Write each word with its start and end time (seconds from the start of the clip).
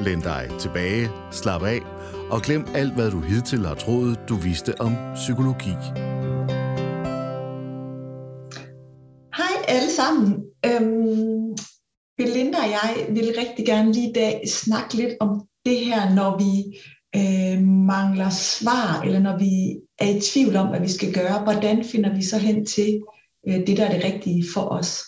Læn 0.00 0.20
dig 0.20 0.50
tilbage, 0.60 1.08
slap 1.30 1.62
af 1.62 1.80
og 2.30 2.42
glem 2.42 2.66
alt, 2.74 2.94
hvad 2.94 3.10
du 3.10 3.20
hidtil 3.20 3.66
har 3.66 3.74
troet, 3.74 4.20
du 4.28 4.34
vidste 4.34 4.80
om 4.80 4.92
psykologi. 5.14 5.74
Hej 9.36 9.54
alle 9.68 9.90
sammen. 9.96 10.44
Øhm, 10.66 11.56
Belinda 12.18 12.58
og 12.58 12.70
jeg 12.70 13.06
vil 13.10 13.34
rigtig 13.38 13.66
gerne 13.66 13.92
lige 13.92 14.10
i 14.10 14.12
dag 14.12 14.48
snakke 14.48 14.94
lidt 14.94 15.12
om 15.20 15.46
det 15.66 15.78
her, 15.78 16.14
når 16.14 16.38
vi 16.38 16.78
øh, 17.16 17.62
mangler 17.62 18.30
svar, 18.30 19.02
eller 19.02 19.20
når 19.20 19.38
vi 19.38 19.80
er 19.98 20.16
i 20.16 20.20
tvivl 20.20 20.56
om, 20.56 20.68
hvad 20.68 20.80
vi 20.80 20.88
skal 20.88 21.14
gøre. 21.14 21.42
Hvordan 21.42 21.84
finder 21.84 22.14
vi 22.16 22.22
så 22.22 22.38
hen 22.38 22.66
til 22.66 23.00
øh, 23.48 23.66
det, 23.66 23.76
der 23.76 23.84
er 23.84 23.92
det 23.94 24.04
rigtige 24.04 24.44
for 24.54 24.60
os? 24.60 25.02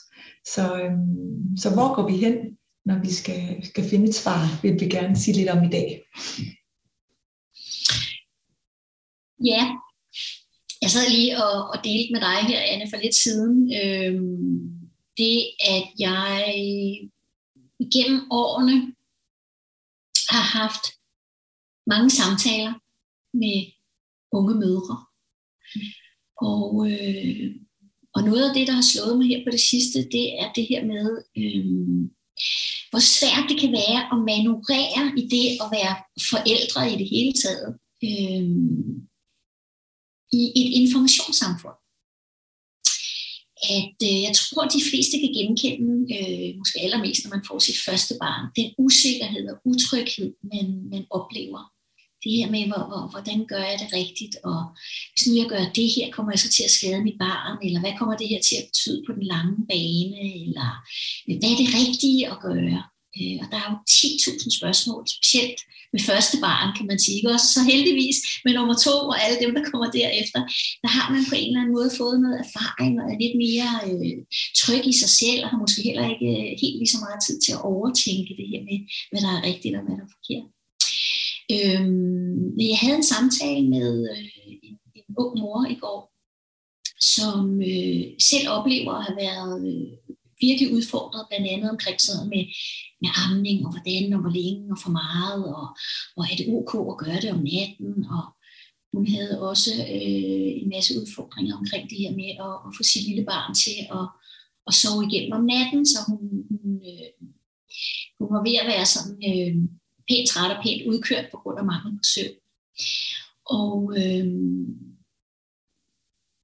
Så, 0.55 0.63
øh, 0.83 0.93
så 1.57 1.75
hvor 1.75 1.95
går 1.95 2.07
vi 2.07 2.17
hen, 2.17 2.37
når 2.87 2.99
vi 3.05 3.13
skal, 3.13 3.67
skal 3.67 3.85
finde 3.91 4.09
et 4.09 4.15
svar, 4.15 4.63
vil 4.63 4.81
vi 4.81 4.87
gerne 4.97 5.17
sige 5.17 5.37
lidt 5.37 5.49
om 5.49 5.65
i 5.65 5.71
dag. 5.77 5.89
Ja, 9.51 9.63
jeg 10.83 10.91
sad 10.91 11.11
lige 11.11 11.45
og, 11.45 11.57
og 11.73 11.85
delte 11.85 12.13
med 12.13 12.21
dig 12.21 12.39
her, 12.51 12.61
Anne, 12.61 12.91
for 12.91 12.97
lidt 12.97 13.15
siden. 13.15 13.57
Øhm, 13.83 14.87
det, 15.19 15.39
at 15.75 15.87
jeg 15.99 16.55
igennem 17.85 18.21
årene 18.31 18.77
har 20.29 20.45
haft 20.61 20.85
mange 21.87 22.11
samtaler 22.11 22.75
med 23.43 23.59
unge 24.33 24.55
mødre. 24.55 24.97
Og, 26.51 26.69
øh, 26.91 27.57
og 28.15 28.23
noget 28.23 28.49
af 28.49 28.55
det, 28.55 28.67
der 28.67 28.73
har 28.73 28.87
slået 28.93 29.19
mig 29.19 29.27
her 29.29 29.45
på 29.45 29.51
det 29.51 29.61
sidste, 29.61 29.99
det 30.15 30.27
er 30.41 30.53
det 30.53 30.67
her 30.71 30.83
med, 30.93 31.07
øh, 31.37 32.11
hvor 32.91 33.03
svært 33.17 33.45
det 33.51 33.61
kan 33.61 33.73
være 33.73 34.01
at 34.13 34.19
manøvrere 34.31 35.05
i 35.21 35.23
det 35.35 35.47
at 35.63 35.69
være 35.77 35.95
forældre 36.31 36.93
i 36.93 36.97
det 37.01 37.09
hele 37.15 37.33
taget. 37.43 37.71
Øh, 38.09 38.49
i 40.33 40.43
et 40.61 40.71
informationssamfund. 40.83 41.79
At 43.77 43.99
øh, 44.09 44.19
jeg 44.27 44.35
tror, 44.39 44.63
at 44.65 44.75
de 44.77 44.87
fleste 44.91 45.17
kan 45.23 45.33
genkende, 45.39 45.95
øh, 46.17 46.49
måske 46.61 46.81
allermest, 46.81 47.21
når 47.25 47.31
man 47.37 47.47
får 47.49 47.59
sit 47.59 47.79
første 47.87 48.15
barn, 48.25 48.45
den 48.59 48.69
usikkerhed 48.79 49.45
og 49.53 49.57
utryghed, 49.71 50.31
man, 50.53 50.67
man 50.93 51.05
oplever. 51.11 51.76
Det 52.27 52.35
her 52.41 52.51
med, 52.55 52.65
hvor, 52.71 52.83
hvor, 52.91 53.03
hvordan 53.13 53.39
gør 53.53 53.65
jeg 53.71 53.79
det 53.83 53.91
rigtigt, 54.01 54.35
og 54.51 54.61
hvis 55.13 55.25
nu 55.27 55.33
jeg 55.41 55.49
gør 55.53 55.65
det 55.79 55.89
her, 55.97 56.07
kommer 56.17 56.31
jeg 56.33 56.43
så 56.43 56.51
til 56.57 56.65
at 56.69 56.75
skade 56.77 57.07
mit 57.09 57.19
barn, 57.27 57.55
eller 57.67 57.81
hvad 57.81 57.95
kommer 57.99 58.15
det 58.17 58.29
her 58.33 58.41
til 58.49 58.57
at 58.61 58.69
betyde 58.71 59.01
på 59.07 59.11
den 59.17 59.25
lange 59.35 59.57
bane, 59.71 60.19
eller 60.43 60.69
øh, 61.27 61.37
hvad 61.39 61.51
er 61.53 61.59
det 61.63 61.75
rigtige 61.81 62.23
at 62.33 62.39
gøre? 62.49 62.81
Øh, 63.19 63.37
og 63.43 63.47
der 63.53 63.59
er 63.63 63.69
jo 63.71 63.77
10.000 63.91 64.59
spørgsmål, 64.59 65.03
specielt 65.17 65.59
med 65.95 66.01
første 66.11 66.37
barn, 66.47 66.69
kan 66.77 66.87
man 66.91 66.99
sige. 67.05 67.31
Også 67.35 67.49
så 67.55 67.61
heldigvis 67.73 68.19
med 68.45 68.53
nummer 68.55 68.77
to 68.87 68.95
og 69.13 69.17
alle 69.25 69.39
dem, 69.45 69.51
der 69.57 69.65
kommer 69.71 69.89
derefter, 70.01 70.41
der 70.83 70.91
har 70.97 71.07
man 71.15 71.23
på 71.31 71.35
en 71.39 71.49
eller 71.49 71.61
anden 71.63 71.77
måde 71.79 71.91
fået 72.01 72.19
noget 72.25 72.39
erfaring 72.47 72.93
og 73.01 73.07
er 73.13 73.19
lidt 73.23 73.37
mere 73.45 73.71
øh, 73.89 74.19
tryg 74.61 74.83
i 74.93 74.95
sig 75.03 75.11
selv, 75.21 75.41
og 75.45 75.49
har 75.51 75.59
måske 75.65 75.81
heller 75.89 76.07
ikke 76.13 76.29
øh, 76.35 76.51
helt 76.63 76.79
lige 76.81 76.95
så 76.95 77.01
meget 77.05 77.21
tid 77.27 77.37
til 77.45 77.53
at 77.57 77.65
overtænke 77.73 78.33
det 78.41 78.47
her 78.53 78.63
med, 78.69 78.79
hvad 79.11 79.21
der 79.25 79.33
er 79.37 79.43
rigtigt 79.51 79.77
og 79.77 79.83
hvad 79.85 79.95
der 79.99 80.07
er 80.09 80.15
forkert. 80.17 80.49
Øhm, 81.55 82.61
jeg 82.61 82.79
havde 82.83 82.97
en 82.97 83.11
samtale 83.15 83.69
med 83.69 84.09
øh, 84.11 84.25
en, 84.63 84.79
en 84.95 85.15
ung 85.19 85.39
mor 85.39 85.67
i 85.71 85.75
går, 85.75 86.01
som 87.17 87.63
øh, 87.73 88.05
selv 88.31 88.47
oplever 88.49 88.93
at 88.93 89.05
have 89.07 89.17
været 89.27 89.55
øh, 89.73 89.93
virkelig 90.41 90.69
udfordret, 90.77 91.27
blandt 91.29 91.47
andet 91.47 91.71
omkring 91.71 92.01
sådan 92.01 92.29
med, 92.35 92.45
med 93.03 93.11
amning, 93.25 93.59
og 93.67 93.71
hvordan, 93.73 94.13
og 94.15 94.21
hvor 94.21 94.35
længe, 94.41 94.65
og 94.75 94.79
for 94.85 94.93
meget, 95.03 95.43
og, 95.59 95.67
og 96.17 96.23
er 96.31 96.37
det 96.39 96.47
ok 96.59 96.73
at 96.93 97.01
gøre 97.05 97.21
det 97.23 97.31
om 97.37 97.43
natten, 97.53 97.93
og 98.17 98.25
hun 98.95 99.07
havde 99.15 99.35
også 99.51 99.73
øh, 99.97 100.51
en 100.63 100.69
masse 100.75 100.93
udfordringer 101.01 101.55
omkring 101.61 101.85
det 101.91 101.99
her 102.03 102.13
med 102.21 102.31
at, 102.47 102.55
at 102.67 102.71
få 102.77 102.83
sit 102.83 103.05
lille 103.09 103.25
barn 103.33 103.55
til 103.65 103.79
at, 103.99 104.07
at 104.69 104.75
sove 104.81 105.01
igennem 105.07 105.33
om 105.39 105.45
natten, 105.55 105.83
så 105.93 105.99
hun, 106.09 106.21
hun, 106.51 106.71
øh, 106.91 107.11
hun 108.19 108.29
var 108.35 108.43
ved 108.47 108.57
at 108.63 108.71
være 108.73 108.87
sådan 108.95 109.21
øh, 109.33 109.55
pænt 110.09 110.29
træt 110.29 110.57
og 110.57 110.63
pænt 110.63 110.87
udkørt 110.87 111.27
på 111.31 111.37
grund 111.43 111.59
af 111.59 111.65
mangel 111.65 111.93
på 111.93 112.05
søvn. 112.15 112.37
Og 113.47 113.77
øh, 114.01 114.27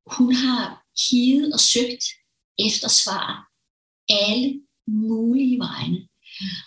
hun 0.06 0.34
har 0.34 0.64
higet 1.02 1.52
og 1.52 1.60
søgt 1.60 2.04
efter 2.58 2.88
svar 2.88 3.48
alle 4.08 4.60
mulige 4.86 5.58
vegne. 5.58 6.08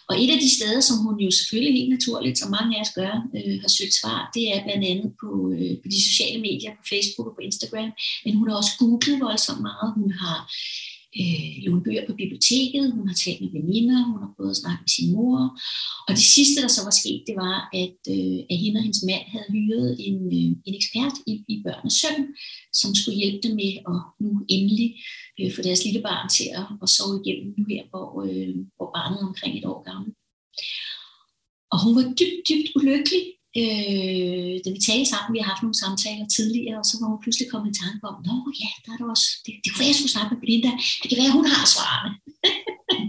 Og 0.09 0.23
et 0.23 0.31
af 0.35 0.39
de 0.39 0.55
steder, 0.57 0.81
som 0.81 0.97
hun 0.97 1.19
jo 1.19 1.31
selvfølgelig 1.31 1.73
helt 1.79 1.94
naturligt, 1.97 2.38
som 2.38 2.51
mange 2.51 2.78
af 2.78 2.81
os 2.81 2.94
gør, 3.00 3.13
øh, 3.38 3.55
har 3.63 3.72
søgt 3.78 3.95
svar, 4.01 4.31
det 4.35 4.44
er 4.53 4.63
blandt 4.63 4.85
andet 4.91 5.09
på, 5.22 5.29
øh, 5.55 5.73
på 5.81 5.88
de 5.94 6.00
sociale 6.09 6.41
medier, 6.47 6.72
på 6.79 6.84
Facebook 6.94 7.28
og 7.28 7.35
på 7.35 7.41
Instagram. 7.50 7.91
Men 8.25 8.35
hun 8.38 8.47
har 8.50 8.55
også 8.55 8.73
googlet 8.79 9.19
voldsomt 9.25 9.61
meget. 9.61 9.94
Hun 10.00 10.11
har 10.11 10.38
øh, 10.41 10.94
Øh, 11.22 11.56
lånt 11.66 11.84
bøger 11.86 12.06
på 12.08 12.14
biblioteket, 12.22 12.94
hun 12.98 13.08
har 13.09 13.18
talt 13.24 13.42
med 13.42 13.52
veninder, 13.58 14.00
hun 14.12 14.20
har 14.24 14.31
prøvet 14.36 14.53
at 14.56 14.62
snakke 14.62 14.81
med 14.84 14.94
sin 14.96 15.09
mor. 15.16 15.38
Og 16.08 16.12
det 16.20 16.28
sidste, 16.36 16.58
der 16.64 16.72
så 16.74 16.81
var 16.88 16.96
sket, 17.02 17.22
det 17.30 17.36
var, 17.46 17.58
at, 17.84 18.00
øh, 18.16 18.40
at 18.52 18.58
hende 18.62 18.78
og 18.80 18.84
hendes 18.86 19.03
mand 19.09 19.26
havde 19.34 19.50
hyret 19.58 19.92
en, 20.08 20.20
øh, 20.38 20.50
en 20.68 20.74
ekspert 20.80 21.16
i, 21.31 21.34
i 21.53 21.56
børn 21.66 21.86
og 21.90 21.94
søn, 22.02 22.22
som 22.80 22.90
skulle 23.00 23.20
hjælpe 23.22 23.42
dem 23.46 23.53
med 23.62 23.72
at 23.92 24.00
nu 24.24 24.30
endelig 24.56 24.90
øh, 25.40 25.50
få 25.56 25.59
deres 25.68 25.81
lille 25.86 26.02
barn 26.09 26.28
til 26.38 26.48
at, 26.59 26.68
at 26.84 26.90
sove 26.96 27.16
igennem 27.22 27.47
nu 27.58 27.64
her, 27.74 27.84
hvor, 27.92 28.09
øh, 28.28 28.56
hvor 28.76 28.90
barnet 28.96 29.18
er 29.22 29.30
omkring 29.32 29.53
et 29.56 29.70
år 29.72 29.82
gammel. 29.90 30.12
Og 31.72 31.78
hun 31.84 31.94
var 31.97 32.06
dybt, 32.20 32.42
dybt 32.50 32.70
ulykkelig, 32.78 33.24
øh, 33.61 34.53
da 34.63 34.67
vi 34.75 34.79
talte 34.88 35.07
sammen, 35.11 35.33
vi 35.35 35.39
har 35.41 35.49
haft 35.51 35.63
nogle 35.66 35.81
samtaler 35.83 36.27
tidligere, 36.38 36.77
og 36.81 36.85
så 36.89 36.95
var 36.99 37.07
hun 37.11 37.23
pludselig 37.23 37.47
kommet 37.49 37.69
i 37.71 37.79
tanke 37.83 38.03
om, 38.09 38.17
nå 38.27 38.35
ja, 38.63 38.71
der 38.83 38.91
er 38.93 38.99
der 39.01 39.07
også, 39.16 39.27
det, 39.45 39.51
det 39.61 39.69
kunne 39.69 39.81
være, 39.83 39.93
jeg 39.93 39.99
skulle 39.99 40.16
snakke 40.16 40.31
med 40.31 40.41
Belinda, 40.43 40.71
det 40.99 41.07
kan 41.09 41.19
være, 41.21 41.38
hun 41.39 41.47
har 41.53 41.63
svarene. 41.73 42.11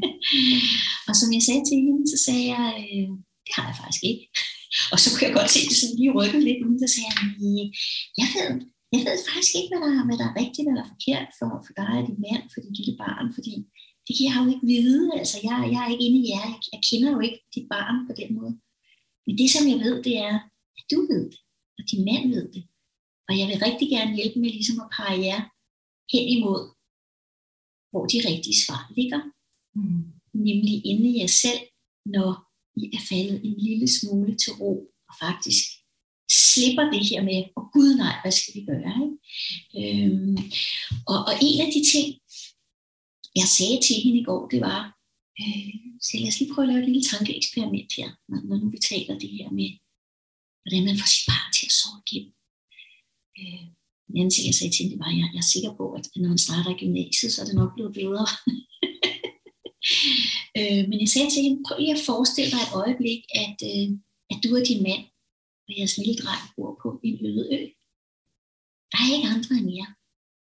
og 1.08 1.14
som 1.20 1.28
jeg 1.36 1.42
sagde 1.44 1.64
til 1.66 1.78
hende, 1.84 2.02
så 2.12 2.18
sagde 2.26 2.46
jeg, 2.54 2.66
øh, 2.84 3.08
det 3.46 3.52
har 3.56 3.66
jeg 3.70 3.76
faktisk 3.80 4.04
ikke. 4.10 4.24
og 4.92 4.98
så 5.02 5.06
kunne 5.08 5.26
jeg 5.26 5.36
godt 5.38 5.50
se 5.54 5.60
det 5.70 5.76
sådan 5.78 5.98
lige 6.00 6.16
rykke 6.18 6.40
lidt, 6.48 6.60
men 6.68 6.78
så 6.82 6.88
sagde 6.94 7.08
jeg, 7.10 7.18
jeg 8.20 8.28
ved, 8.34 8.50
jeg 8.94 9.00
ved 9.06 9.16
faktisk 9.28 9.54
ikke, 9.58 9.70
hvad 9.72 9.82
der, 9.84 9.92
hvad 10.08 10.16
der 10.20 10.26
er 10.28 10.38
rigtigt 10.42 10.66
eller 10.70 10.90
forkert 10.92 11.28
for, 11.38 11.50
for 11.66 11.72
dig 11.80 11.92
og 12.00 12.04
din 12.08 12.22
mand, 12.26 12.44
for 12.52 12.58
dit 12.64 12.76
lille 12.80 12.96
barn, 13.04 13.28
fordi 13.36 13.54
det 14.06 14.12
kan 14.14 14.26
jeg 14.28 14.36
jo 14.40 14.46
ikke 14.52 14.66
vide. 14.74 15.04
Altså, 15.20 15.36
jeg, 15.48 15.56
jeg 15.72 15.80
er 15.82 15.90
ikke 15.92 16.06
inde 16.06 16.20
i 16.22 16.30
jer. 16.32 16.46
Jeg, 16.52 16.60
jeg 16.74 16.80
kender 16.88 17.08
jo 17.14 17.20
ikke 17.26 17.40
dit 17.54 17.66
barn 17.74 17.96
på 18.08 18.12
den 18.20 18.30
måde. 18.38 18.52
Men 19.26 19.38
det, 19.38 19.48
som 19.50 19.68
jeg 19.72 19.78
ved, 19.86 19.96
det 20.02 20.16
er, 20.18 20.34
at 20.78 20.84
du 20.92 20.98
ved 21.10 21.24
det, 21.32 21.40
og 21.78 21.82
din 21.90 22.04
mand 22.08 22.24
ved 22.34 22.52
det. 22.54 22.62
Og 23.28 23.32
jeg 23.38 23.46
vil 23.48 23.64
rigtig 23.66 23.88
gerne 23.88 24.16
hjælpe 24.16 24.38
med 24.40 24.50
ligesom 24.50 24.78
at 24.84 24.92
pege 24.96 25.20
jer 25.28 25.40
hen 26.12 26.26
imod, 26.36 26.62
hvor 27.90 28.04
de 28.12 28.18
rigtige 28.30 28.62
svar 28.64 28.82
ligger. 28.98 29.20
Mm. 29.78 30.04
Nemlig 30.46 30.76
inde 30.90 31.06
i 31.10 31.18
jer 31.20 31.26
selv, 31.26 31.62
når 32.14 32.30
I 32.80 32.84
er 32.96 33.02
faldet 33.10 33.38
en 33.44 33.56
lille 33.66 33.88
smule 33.98 34.36
til 34.42 34.52
ro, 34.60 34.72
og 35.08 35.14
faktisk 35.24 35.64
slipper 36.30 36.84
det 36.94 37.02
her 37.10 37.22
med, 37.22 37.44
og 37.56 37.62
oh, 37.62 37.70
gud 37.72 37.96
nej, 37.96 38.14
hvad 38.22 38.32
skal 38.32 38.54
vi 38.54 38.62
gøre? 38.70 38.94
Ikke? 39.04 39.16
Øhm, 39.80 40.36
og, 41.06 41.18
og 41.28 41.34
en 41.42 41.60
af 41.66 41.70
de 41.74 41.82
ting, 41.92 42.08
jeg 43.40 43.48
sagde 43.56 43.78
til 43.86 43.96
hende 44.02 44.18
i 44.20 44.24
går, 44.24 44.48
det 44.48 44.60
var, 44.60 44.95
øh, 45.40 45.74
så 46.06 46.12
lad 46.18 46.28
os 46.30 46.38
lige 46.40 46.52
prøve 46.52 46.64
at 46.64 46.70
lave 46.70 46.82
et 46.82 46.88
lille 46.90 47.08
tankeeksperiment 47.10 47.90
her, 47.98 48.10
når, 48.28 48.40
når 48.48 48.56
nu 48.60 48.66
vi 48.74 48.80
taler 48.90 49.14
det 49.22 49.30
her 49.38 49.48
med, 49.60 49.70
hvordan 50.62 50.82
man 50.88 50.98
får 51.00 51.08
sit 51.14 51.26
barn 51.30 51.50
til 51.56 51.66
at 51.70 51.76
sove 51.80 52.00
igennem. 52.04 52.32
Øh, 53.40 53.66
en 54.08 54.16
anden 54.20 54.34
ting, 54.34 54.46
jeg 54.46 54.56
sagde 54.58 54.72
til 54.72 54.82
hende, 54.82 54.92
det 54.94 55.02
var, 55.02 55.10
at 55.12 55.18
jeg, 55.20 55.28
jeg 55.34 55.42
er 55.44 55.52
sikker 55.54 55.72
på, 55.80 55.84
at 55.98 56.04
når 56.22 56.30
man 56.34 56.44
starter 56.46 56.70
i 56.72 56.80
gymnasiet, 56.82 57.32
så 57.32 57.38
er 57.42 57.46
det 57.48 57.60
nok 57.60 57.72
blevet 57.76 57.94
bedre. 58.00 58.26
øh, 60.58 60.82
men 60.88 60.96
jeg 61.02 61.10
sagde 61.12 61.30
til 61.30 61.44
hende, 61.44 61.64
prøv 61.66 61.76
lige 61.78 61.96
at 61.96 62.06
forestille 62.10 62.50
dig 62.54 62.62
et 62.64 62.74
øjeblik, 62.82 63.20
at, 63.44 63.58
øh, 63.70 63.88
at 64.32 64.38
du 64.42 64.48
og 64.58 64.62
din 64.70 64.82
mand 64.88 65.04
og 65.66 65.72
jeres 65.78 65.96
lille 65.98 66.16
dreng 66.22 66.44
bor 66.56 66.70
på 66.82 66.88
en 67.08 67.16
øde 67.28 67.44
ø. 67.58 67.60
Der 68.90 68.98
er 69.02 69.14
ikke 69.16 69.32
andre 69.34 69.54
end 69.60 69.70
jer. 69.78 69.90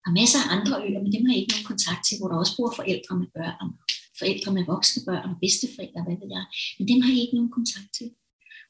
Der 0.02 0.08
er 0.12 0.18
masser 0.22 0.40
af 0.44 0.50
andre 0.56 0.76
øer, 0.88 1.02
men 1.04 1.14
dem 1.16 1.26
har 1.26 1.34
I 1.34 1.40
ikke 1.42 1.54
nogen 1.54 1.72
kontakt 1.72 2.02
til, 2.06 2.16
hvor 2.18 2.28
der 2.30 2.38
også 2.42 2.56
bor 2.58 2.72
forældre 2.80 3.14
med 3.22 3.30
børn, 3.38 3.70
forældre 4.20 4.50
med 4.58 4.64
voksne 4.74 5.02
børn 5.08 5.30
og 5.30 5.40
bedsteforældre, 5.44 6.02
hvad 6.06 6.18
ved 6.22 6.30
jeg. 6.38 6.46
Men 6.78 6.86
dem 6.92 7.00
har 7.04 7.12
I 7.14 7.24
ikke 7.24 7.38
nogen 7.38 7.56
kontakt 7.58 7.90
til. 7.98 8.10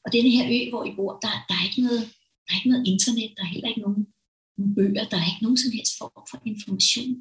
Og 0.04 0.08
denne 0.14 0.30
her 0.36 0.44
ø, 0.56 0.58
hvor 0.70 0.82
I 0.90 0.92
bor, 0.98 1.12
der, 1.24 1.32
der, 1.48 1.54
er 1.60 1.64
ikke 1.68 1.82
noget, 1.86 2.02
der 2.44 2.50
er 2.50 2.58
ikke 2.58 2.72
noget 2.72 2.88
internet, 2.92 3.30
der 3.36 3.42
er 3.44 3.52
heller 3.54 3.70
ikke 3.72 3.84
nogen 3.86 4.02
nogen 4.58 4.74
bøger, 4.78 5.04
der 5.12 5.18
er 5.20 5.28
ikke 5.30 5.44
nogen 5.46 5.60
som 5.64 5.74
helst 5.76 5.94
form 6.00 6.24
for 6.30 6.38
information. 6.52 7.12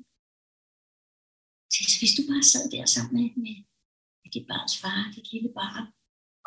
Så 1.74 1.95
hvis 2.01 2.15
du 2.18 2.21
bare 2.31 2.45
sad 2.51 2.65
der 2.74 2.85
sammen 2.95 3.13
med, 3.18 3.29
med, 3.44 3.57
med 4.21 4.29
dit 4.35 4.45
barns 4.51 4.75
far, 4.81 5.01
dit 5.15 5.27
lille 5.33 5.51
barn, 5.59 5.85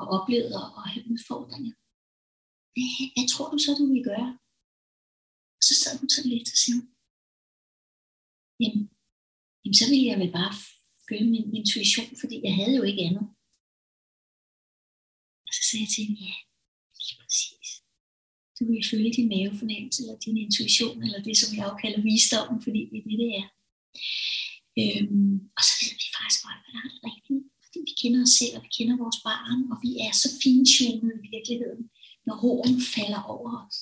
og 0.01 0.05
oplevede 0.17 0.59
at 0.79 0.87
have 0.93 1.07
udfordringer, 1.13 1.73
hvad, 2.73 2.89
hvad 3.15 3.27
tror 3.33 3.49
du 3.53 3.59
så, 3.63 3.71
du 3.81 3.85
vil 3.93 4.05
gøre? 4.11 4.31
Og 5.59 5.63
så 5.69 5.75
sad 5.81 5.93
hun 6.01 6.09
sådan 6.11 6.33
lidt 6.35 6.49
og 6.55 6.59
sagde, 6.63 6.83
jamen, 8.63 8.83
jamen 9.63 9.77
så 9.81 9.87
ville 9.91 10.09
jeg 10.11 10.19
vel 10.23 10.33
bare 10.41 10.53
følge 11.11 11.31
min 11.31 11.55
intuition, 11.61 12.11
fordi 12.21 12.37
jeg 12.47 12.55
havde 12.61 12.77
jo 12.77 12.83
ikke 12.91 13.03
andet. 13.09 13.27
Og 15.47 15.53
så 15.57 15.63
sagde 15.67 15.85
jeg 15.85 15.93
til 15.93 16.05
hende, 16.07 16.21
ja, 16.29 16.37
lige 17.05 17.17
præcis. 17.21 17.69
Du 18.57 18.63
vil 18.71 18.89
følge 18.91 19.13
din 19.19 19.29
mavefornemmelse, 19.33 19.99
eller 20.03 20.19
din 20.27 20.39
intuition, 20.47 20.97
eller 21.05 21.21
det, 21.27 21.37
som 21.39 21.51
jeg 21.57 21.65
jo 21.71 21.75
kalder 21.85 22.01
visdommen, 22.11 22.59
fordi 22.65 22.81
det 22.91 22.99
er 22.99 23.07
det, 23.09 23.19
det 23.25 23.31
er. 23.41 23.47
Øhm, 24.81 25.35
og 25.57 25.63
så 25.67 25.73
ved 25.81 25.93
vi 26.03 26.09
faktisk 26.19 26.41
godt, 26.47 26.61
hvad 26.63 26.73
der 26.75 26.83
er 26.85 26.91
det 26.95 27.03
rigtige. 27.11 27.43
Fordi 27.65 27.79
vi 27.89 27.93
kender 28.03 28.21
os 28.27 28.35
selv, 28.41 28.55
og 28.57 28.63
vi 28.67 28.71
kender 28.79 29.03
vores 29.05 29.21
barn, 29.29 29.61
og 29.73 29.77
vi 29.85 29.91
er 30.07 30.13
så 30.23 30.29
fintunet 30.45 31.15
i 31.25 31.29
virkeligheden, 31.35 31.83
når 32.27 32.37
roen 32.45 32.77
falder 32.95 33.23
over 33.35 33.51
os. 33.65 33.77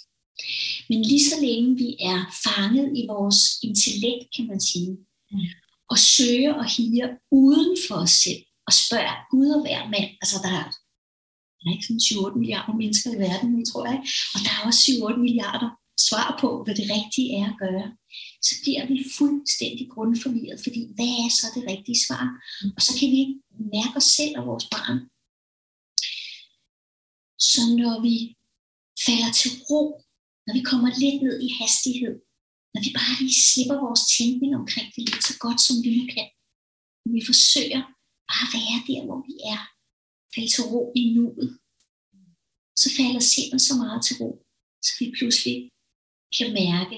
Men 0.88 0.98
lige 1.10 1.24
så 1.30 1.36
længe 1.46 1.70
vi 1.82 1.88
er 2.12 2.20
fanget 2.46 2.88
i 3.00 3.02
vores 3.12 3.40
intellekt, 3.68 4.24
kan 4.36 4.46
man 4.50 4.60
sige, 4.70 4.90
mm 5.32 5.48
og 5.92 5.98
søger 5.98 6.52
og 6.60 6.66
higer 6.74 7.08
uden 7.42 7.72
for 7.86 7.96
os 8.04 8.14
selv, 8.24 8.42
og 8.66 8.72
spørger 8.84 9.16
Gud 9.30 9.48
og 9.56 9.60
hver 9.64 9.82
mand, 9.94 10.08
altså 10.22 10.36
der 10.44 10.52
er, 10.60 10.68
der 11.58 11.64
er 11.66 11.74
ikke 11.74 11.88
sådan 11.88 12.06
7-8 12.34 12.38
milliarder 12.38 12.74
mennesker 12.82 13.08
i 13.12 13.18
verden, 13.26 13.58
jeg 13.60 13.68
tror 13.70 13.84
jeg, 13.92 13.98
og 14.34 14.38
der 14.44 14.52
er 14.56 14.62
også 14.68 14.80
7-8 14.90 15.16
milliarder 15.26 15.70
svar 16.08 16.28
på, 16.40 16.48
hvad 16.64 16.74
det 16.80 16.90
rigtige 16.96 17.30
er 17.40 17.46
at 17.52 17.58
gøre, 17.64 17.86
så 18.48 18.52
bliver 18.62 18.82
vi 18.90 18.96
fuldstændig 19.18 19.86
grundforvirret, 19.94 20.60
fordi 20.66 20.80
hvad 20.96 21.12
er 21.22 21.30
så 21.40 21.46
det 21.56 21.64
rigtige 21.72 22.00
svar? 22.06 22.24
Og 22.76 22.80
så 22.86 22.92
kan 22.98 23.08
vi 23.12 23.18
ikke 23.24 23.38
mærke 23.76 23.94
os 24.00 24.08
selv 24.18 24.34
og 24.38 24.46
vores 24.50 24.66
barn. 24.74 24.98
Så 27.48 27.60
når 27.82 27.94
vi 28.06 28.14
falder 29.06 29.30
til 29.40 29.50
ro, 29.68 29.82
når 30.46 30.52
vi 30.58 30.62
kommer 30.70 30.88
lidt 31.02 31.18
ned 31.26 31.36
i 31.46 31.48
hastighed, 31.60 32.14
når 32.72 32.80
vi 32.86 32.90
bare 32.98 33.14
lige 33.20 33.42
slipper 33.48 33.76
vores 33.86 34.04
tænkning 34.16 34.52
omkring 34.60 34.88
det 34.94 35.02
lidt 35.10 35.24
så 35.30 35.34
godt, 35.44 35.60
som 35.66 35.76
vi 35.84 35.90
nu 35.98 36.04
kan, 36.14 36.28
når 37.02 37.12
vi 37.16 37.22
forsøger 37.30 37.82
bare 38.30 38.44
at 38.46 38.54
være 38.58 38.78
der, 38.90 39.00
hvor 39.06 39.20
vi 39.28 39.34
er, 39.54 39.60
falde 40.34 40.50
til 40.52 40.64
ro 40.72 40.82
i 41.00 41.02
nuet, 41.14 41.48
så 42.82 42.88
falder 42.98 43.22
sindet 43.32 43.60
så 43.68 43.74
meget 43.82 44.00
til 44.06 44.14
ro, 44.20 44.30
så 44.86 44.90
vi 45.00 45.06
pludselig 45.18 45.56
kan 46.36 46.48
mærke 46.62 46.96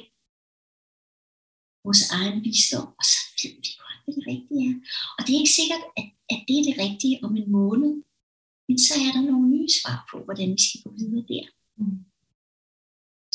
vores 1.85 2.03
egen 2.19 2.39
visdom, 2.47 2.89
og 3.01 3.05
så 3.13 3.19
ved 3.39 3.55
vi 3.65 3.71
godt, 3.83 3.99
hvad 4.03 4.15
det 4.17 4.25
rigtige 4.33 4.63
er. 4.69 4.75
Og 5.17 5.21
det 5.23 5.31
er 5.33 5.41
ikke 5.43 5.59
sikkert, 5.61 5.85
at, 5.99 6.07
at 6.33 6.41
det 6.49 6.55
er 6.59 6.65
det 6.69 6.77
rigtige 6.85 7.17
om 7.25 7.33
en 7.41 7.49
måned, 7.59 7.93
men 8.69 8.79
så 8.87 8.95
er 9.07 9.11
der 9.17 9.23
nogle 9.31 9.49
nye 9.55 9.71
svar 9.79 9.99
på, 10.11 10.17
hvordan 10.27 10.49
vi 10.57 10.63
skal 10.67 10.83
gå 10.85 10.91
videre 11.01 11.25
der. 11.33 11.47
Mm. 11.79 12.10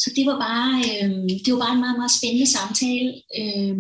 Så 0.06 0.12
det 0.16 0.26
var 0.30 0.38
bare, 0.48 0.72
øh, 0.92 1.30
det 1.44 1.50
var 1.54 1.60
bare 1.66 1.76
en 1.76 1.84
meget, 1.86 2.00
meget 2.02 2.18
spændende 2.20 2.50
samtale, 2.58 3.12
øh, 3.42 3.78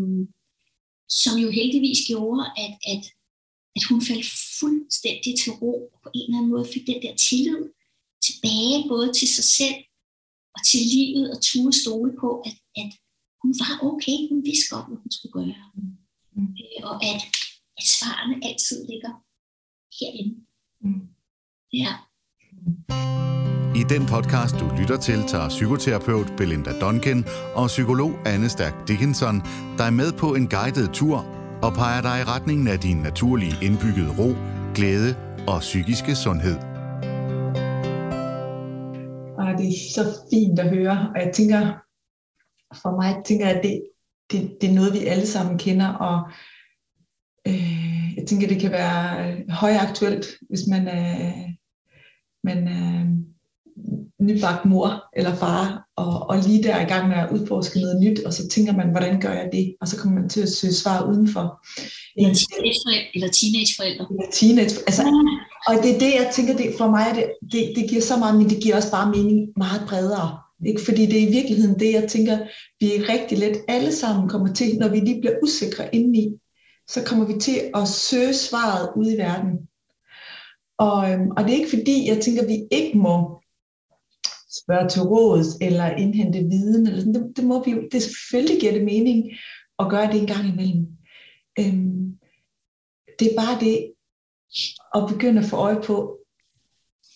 som 1.21 1.33
jo 1.43 1.49
heldigvis 1.59 2.01
gjorde, 2.09 2.41
at, 2.63 2.73
at, 2.93 3.03
at 3.77 3.83
hun 3.89 3.99
faldt 4.09 4.27
fuldstændig 4.59 5.31
til 5.41 5.51
ro 5.61 5.73
og 5.93 5.99
på 6.03 6.09
en 6.15 6.25
eller 6.25 6.37
anden 6.37 6.53
måde 6.53 6.71
fik 6.73 6.85
den 6.91 7.01
der 7.05 7.15
tillid 7.27 7.61
tilbage, 8.25 8.77
både 8.93 9.07
til 9.19 9.29
sig 9.37 9.47
selv 9.59 9.79
og 10.55 10.61
til 10.69 10.81
livet, 10.95 11.25
og 11.33 11.37
turde 11.47 11.75
stole 11.83 12.11
på, 12.21 12.29
at, 12.47 12.55
at 12.81 12.91
hun 13.41 13.51
var 13.61 13.73
okay, 13.89 14.17
hun 14.31 14.39
vidste 14.49 14.67
godt, 14.73 14.87
hvad 14.87 14.97
hun 15.03 15.11
skulle 15.15 15.35
gøre. 15.39 15.61
Mm. 16.35 16.47
Øh, 16.61 16.81
og 16.89 16.95
at, 17.11 17.21
at 17.79 17.85
svarene 17.95 18.35
altid 18.47 18.77
ligger 18.91 19.13
herinde. 19.97 20.35
Mm. 20.83 21.07
Ja. 21.81 21.91
I 23.75 23.83
den 23.89 24.05
podcast, 24.05 24.55
du 24.59 24.65
lytter 24.79 24.97
til, 24.97 25.23
tager 25.27 25.49
psykoterapeut 25.49 26.33
Belinda 26.37 26.71
Duncan 26.81 27.25
og 27.55 27.67
psykolog 27.67 28.11
Anne 28.25 28.49
Stærk 28.49 28.87
Dickinson 28.87 29.41
dig 29.77 29.93
med 29.93 30.11
på 30.11 30.35
en 30.35 30.47
guided 30.47 30.87
tur 30.93 31.17
og 31.61 31.73
peger 31.73 32.01
dig 32.01 32.19
i 32.21 32.23
retningen 32.23 32.67
af 32.67 32.79
din 32.79 32.97
naturlige 32.97 33.55
indbyggede 33.61 34.11
ro, 34.19 34.29
glæde 34.75 35.11
og 35.47 35.59
psykiske 35.59 36.15
sundhed. 36.15 36.57
Og 39.37 39.47
det 39.57 39.67
er 39.67 39.79
så 39.95 40.03
fint 40.33 40.59
at 40.59 40.69
høre, 40.69 41.11
og 41.15 41.21
jeg 41.21 41.31
tænker, 41.33 41.61
for 42.81 43.01
mig 43.01 43.25
tænker 43.25 43.47
jeg, 43.47 43.55
at 43.55 43.63
det, 43.63 43.81
det, 44.31 44.57
det 44.61 44.69
er 44.69 44.73
noget, 44.73 44.93
vi 44.93 44.99
alle 45.05 45.27
sammen 45.27 45.57
kender, 45.57 45.87
og 45.87 46.31
øh, 47.47 48.17
jeg 48.17 48.25
tænker, 48.27 48.47
det 48.47 48.61
kan 48.61 48.71
være 48.71 49.37
højaktuelt, 49.49 50.25
hvis 50.49 50.67
man 50.69 50.87
er, 50.87 51.31
man 52.45 52.67
er 52.67 53.05
nybagt 54.19 54.65
mor 54.65 55.03
eller 55.17 55.35
far, 55.35 55.87
og, 55.95 56.29
og 56.29 56.35
lige 56.47 56.63
der 56.63 56.73
er 56.75 56.85
i 56.85 56.89
gang 56.93 57.07
med 57.07 57.17
at 57.17 57.31
udforske 57.31 57.79
noget 57.79 58.01
nyt, 58.03 58.19
og 58.25 58.33
så 58.33 58.47
tænker 58.47 58.73
man, 58.73 58.89
hvordan 58.89 59.21
gør 59.21 59.33
jeg 59.33 59.49
det? 59.51 59.75
Og 59.81 59.87
så 59.87 59.97
kommer 59.97 60.19
man 60.19 60.29
til 60.29 60.41
at 60.41 60.49
søge 60.49 60.73
svar 60.73 61.09
udenfor. 61.09 61.45
Eller, 62.17 62.33
teenageforældre. 62.33 63.09
Eller 63.15 63.29
teenageforældre. 63.39 64.05
Eller 64.11 64.31
teenage, 64.39 64.75
altså, 64.87 65.03
og 65.67 65.73
det 65.83 65.95
er 65.95 65.99
det, 65.99 66.11
jeg 66.21 66.31
tænker, 66.35 66.53
det, 66.57 66.67
for 66.77 66.89
mig 66.89 67.05
det, 67.15 67.25
det, 67.51 67.61
det 67.75 67.89
giver 67.89 68.01
så 68.01 68.17
meget, 68.17 68.35
men 68.39 68.49
det 68.49 68.63
giver 68.63 68.75
også 68.75 68.91
bare 68.91 69.11
mening 69.15 69.39
meget 69.57 69.81
bredere. 69.87 70.29
Ikke? 70.65 70.81
Fordi 70.85 71.05
det 71.05 71.17
er 71.23 71.27
i 71.27 71.31
virkeligheden 71.31 71.79
det, 71.79 71.91
jeg 71.93 72.05
tænker, 72.09 72.37
vi 72.79 72.95
er 72.95 73.09
rigtig 73.13 73.37
let 73.37 73.57
alle 73.67 73.91
sammen 73.91 74.29
kommer 74.29 74.53
til, 74.53 74.77
når 74.77 74.89
vi 74.89 74.99
lige 74.99 75.21
bliver 75.21 75.35
usikre 75.43 75.95
indeni, 75.95 76.25
så 76.87 77.03
kommer 77.05 77.25
vi 77.25 77.39
til 77.39 77.57
at 77.75 77.87
søge 77.87 78.33
svaret 78.33 78.89
ude 78.95 79.13
i 79.13 79.17
verden. 79.17 79.51
Og, 80.77 81.11
øhm, 81.11 81.29
og 81.37 81.43
det 81.43 81.51
er 81.51 81.57
ikke 81.57 81.77
fordi, 81.77 82.09
jeg 82.09 82.21
tænker, 82.21 82.41
at 82.41 82.47
vi 82.47 82.67
ikke 82.71 82.97
må 82.97 83.41
spørge 84.59 84.89
til 84.89 85.01
råds 85.01 85.47
eller 85.61 85.95
indhente 85.95 86.39
viden. 86.39 86.87
Eller 86.87 86.99
sådan. 86.99 87.13
Det, 87.13 87.37
det, 87.37 87.45
må 87.45 87.63
vi 87.63 87.71
jo, 87.71 87.87
det 87.91 88.01
selvfølgelig 88.03 88.59
giver 88.59 88.73
det 88.73 88.83
mening 88.83 89.31
at 89.79 89.89
gøre 89.89 90.11
det 90.11 90.21
en 90.21 90.27
gang 90.27 90.45
imellem. 90.47 90.87
Øhm, 91.59 92.19
det 93.19 93.25
er 93.27 93.35
bare 93.35 93.59
det 93.59 93.93
at 94.95 95.03
begynde 95.13 95.41
at 95.41 95.49
få 95.49 95.55
øje 95.55 95.81
på, 95.81 96.19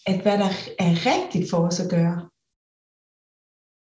at 0.06 0.22
hvad 0.22 0.38
der 0.38 0.52
er 0.80 0.94
rigtigt 1.12 1.50
for 1.50 1.58
os 1.58 1.80
at 1.80 1.90
gøre, 1.90 2.30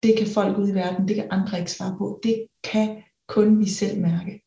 det 0.02 0.18
kan 0.18 0.26
folk 0.34 0.58
ude 0.58 0.70
i 0.70 0.74
verden, 0.74 1.08
det 1.08 1.16
kan 1.16 1.28
andre 1.30 1.58
ikke 1.58 1.72
svare 1.72 1.98
på. 1.98 2.20
Det 2.22 2.46
kan 2.64 3.02
kun 3.28 3.60
vi 3.60 3.68
selv 3.68 4.00
mærke. 4.00 4.43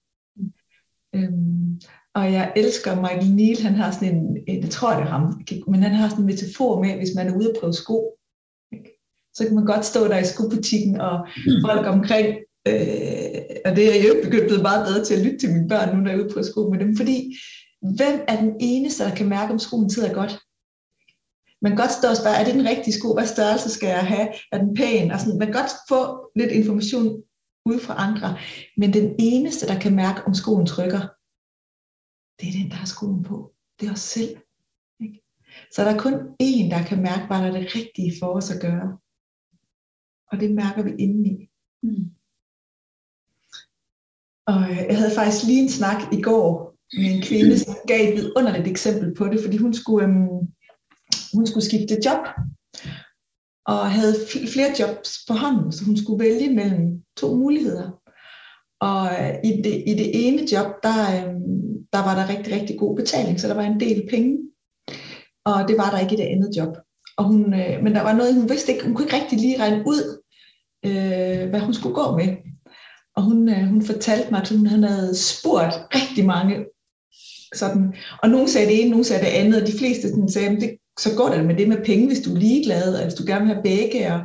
Øhm, 1.17 1.81
og 2.15 2.33
jeg 2.33 2.53
elsker 2.55 3.01
Michael 3.01 3.35
Neal, 3.35 3.61
han 3.61 3.75
har 3.75 3.91
sådan 3.91 4.15
en, 4.15 4.37
jeg 4.63 4.69
tror 4.69 4.93
det 4.93 5.01
er 5.01 5.13
ham, 5.17 5.41
men 5.67 5.83
han 5.83 5.91
har 5.91 6.09
sådan 6.09 6.23
en 6.23 6.25
metafor 6.25 6.83
med, 6.83 6.95
hvis 6.95 7.15
man 7.15 7.27
er 7.27 7.37
ude 7.37 7.49
at 7.49 7.57
prøve 7.59 7.73
sko, 7.73 8.17
så 9.33 9.45
kan 9.45 9.55
man 9.55 9.65
godt 9.65 9.85
stå 9.85 10.07
der 10.07 10.17
i 10.17 10.25
skobutikken, 10.25 11.01
og 11.01 11.27
mm. 11.37 11.51
folk 11.65 11.87
omkring, 11.87 12.27
øh, 12.67 13.41
og 13.65 13.75
det 13.75 13.83
er 13.89 13.95
jeg 13.95 14.09
jo 14.09 14.15
begyndt 14.23 14.47
blevet 14.47 14.61
meget 14.61 14.85
bedre 14.87 15.05
til 15.05 15.13
at 15.13 15.21
lytte 15.25 15.39
til 15.39 15.53
mine 15.53 15.69
børn, 15.69 15.95
nu 15.95 16.01
når 16.01 16.09
jeg 16.09 16.19
er 16.19 16.23
ude 16.23 16.33
på 16.33 16.43
sko 16.43 16.69
med 16.69 16.79
dem, 16.79 16.95
fordi 16.95 17.35
hvem 17.81 18.19
er 18.27 18.41
den 18.41 18.55
eneste, 18.59 19.03
der 19.03 19.15
kan 19.15 19.29
mærke, 19.29 19.53
om 19.53 19.59
skoen 19.59 19.89
sidder 19.89 20.13
godt? 20.13 20.39
Man 21.61 21.71
kan 21.71 21.77
godt 21.77 21.91
stå 21.91 22.07
og 22.09 22.17
spørge, 22.17 22.37
er 22.37 22.45
det 22.45 22.53
den 22.53 22.69
rigtige 22.69 22.93
sko? 22.93 23.13
Hvad 23.13 23.25
størrelse 23.25 23.69
skal 23.69 23.89
jeg 23.89 24.05
have? 24.05 24.27
Er 24.51 24.57
den 24.57 24.73
pæn? 24.75 25.11
Og 25.11 25.19
sådan. 25.19 25.39
Man 25.39 25.47
kan 25.47 25.61
godt 25.61 25.71
få 25.89 26.29
lidt 26.35 26.51
information 26.51 27.21
ud 27.67 27.79
fra 27.79 27.95
andre, 27.97 28.37
men 28.77 28.93
den 28.93 29.15
eneste, 29.19 29.67
der 29.67 29.79
kan 29.79 29.95
mærke, 29.95 30.21
om 30.27 30.33
skoen 30.33 30.65
trykker, 30.65 31.01
det 32.39 32.47
er 32.47 32.57
den, 32.59 32.69
der 32.71 32.75
har 32.75 32.85
skoen 32.85 33.23
på. 33.23 33.53
Det 33.79 33.87
er 33.87 33.91
os 33.91 33.99
selv. 33.99 34.37
Ikke? 34.99 35.21
Så 35.73 35.83
der 35.83 35.91
er 35.91 35.99
kun 35.99 36.13
én, 36.43 36.69
der 36.73 36.85
kan 36.87 37.01
mærke, 37.01 37.27
hvad 37.27 37.37
der 37.37 37.47
er 37.47 37.59
det 37.61 37.75
rigtige 37.75 38.13
for 38.19 38.27
os 38.27 38.51
at 38.51 38.61
gøre 38.61 38.97
og 40.31 40.39
det 40.39 40.55
mærker 40.55 40.83
vi 40.83 40.91
indeni. 40.99 41.49
Mm. 41.83 42.11
Og 44.45 44.61
øh, 44.71 44.77
jeg 44.89 44.97
havde 44.97 45.15
faktisk 45.15 45.45
lige 45.45 45.63
en 45.63 45.69
snak 45.69 46.13
i 46.13 46.21
går 46.21 46.75
med 46.97 47.15
en 47.15 47.21
kvinde, 47.21 47.59
som 47.59 47.75
gav 47.87 48.09
et 48.09 48.15
vidunderligt 48.15 48.67
eksempel 48.67 49.15
på 49.15 49.27
det, 49.27 49.39
fordi 49.43 49.57
hun 49.57 49.73
skulle, 49.73 50.07
øhm, 50.07 50.47
hun 51.33 51.47
skulle 51.47 51.65
skifte 51.65 51.97
job, 52.05 52.27
og 53.67 53.91
havde 53.91 54.15
flere 54.53 54.75
jobs 54.79 55.19
på 55.27 55.33
hånden, 55.33 55.71
så 55.71 55.85
hun 55.85 55.97
skulle 55.97 56.23
vælge 56.25 56.53
mellem 56.53 57.01
to 57.17 57.35
muligheder. 57.35 58.01
Og 58.81 59.05
øh, 59.19 59.33
i 59.43 59.61
det, 59.61 59.83
i 59.87 59.93
det 59.93 60.27
ene 60.27 60.47
job, 60.51 60.67
der, 60.83 60.99
øh, 61.15 61.33
der 61.93 62.01
var 62.07 62.15
der 62.15 62.37
rigtig, 62.37 62.53
rigtig 62.53 62.79
god 62.79 62.95
betaling, 62.95 63.39
så 63.39 63.47
der 63.47 63.53
var 63.53 63.63
en 63.63 63.79
del 63.79 64.07
penge. 64.09 64.37
Og 65.45 65.67
det 65.67 65.77
var 65.77 65.89
der 65.91 65.99
ikke 65.99 66.13
i 66.13 66.17
det 66.17 66.31
andet 66.33 66.57
job. 66.57 66.77
Og 67.17 67.23
hun, 67.23 67.53
øh, 67.53 67.83
men 67.83 67.95
der 67.95 68.01
var 68.01 68.13
noget, 68.13 68.33
hun 68.33 68.49
vidste 68.49 68.71
ikke, 68.71 68.85
hun 68.85 68.95
kunne 68.95 69.05
ikke 69.05 69.15
rigtig 69.15 69.39
lige 69.39 69.59
regne 69.59 69.83
ud, 69.87 70.21
øh, 70.85 71.49
hvad 71.49 71.59
hun 71.59 71.73
skulle 71.73 71.95
gå 71.95 72.17
med. 72.17 72.37
Og 73.15 73.23
hun, 73.23 73.49
øh, 73.49 73.67
hun 73.67 73.81
fortalte 73.81 74.31
mig, 74.31 74.41
at 74.41 74.49
hun 74.49 74.65
havde 74.65 75.15
spurgt 75.15 75.75
rigtig 75.95 76.25
mange 76.25 76.65
sådan, 77.55 77.93
og 78.23 78.29
nogen 78.29 78.47
sagde 78.47 78.67
det 78.67 78.81
ene, 78.81 78.89
nogen 78.89 79.03
sagde 79.03 79.25
det 79.25 79.31
andet, 79.31 79.61
og 79.61 79.67
de 79.67 79.77
fleste 79.77 80.09
sådan 80.09 80.29
sagde, 80.29 80.61
det, 80.61 80.77
så 80.99 81.09
går 81.17 81.29
det 81.29 81.45
med 81.45 81.55
det 81.55 81.67
med 81.69 81.85
penge, 81.85 82.07
hvis 82.07 82.19
du 82.19 82.35
er 82.35 82.39
ligeglad, 82.39 82.95
og 82.95 83.03
hvis 83.03 83.13
du 83.13 83.23
gerne 83.27 83.45
vil 83.45 83.53
have 83.53 83.63
begge. 83.63 84.13
Og, 84.13 84.19